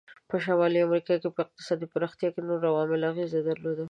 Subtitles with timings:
[0.29, 3.85] په شمالي امریکا په اقتصاد پراختیا کې نورو عواملو اغیزه درلوده.